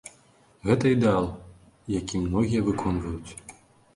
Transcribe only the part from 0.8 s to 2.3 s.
ідэал, які